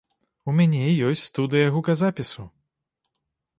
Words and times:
У 0.51 0.55
мяне 0.59 0.79
ёсць 1.09 1.27
студыя 1.29 1.67
гуказапісу. 1.77 2.49